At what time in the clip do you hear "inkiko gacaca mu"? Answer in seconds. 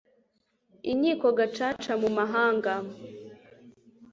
0.91-2.09